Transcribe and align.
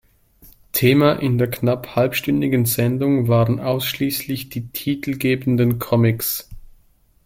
Thema 0.71 1.11
in 1.13 1.37
der 1.37 1.47
knapp 1.47 1.95
halbstündigen 1.95 2.65
Sendung 2.65 3.27
waren 3.27 3.59
ausschließlich 3.59 4.49
die 4.49 4.67
titelgebenden 4.69 5.77
Comics. 5.77 6.49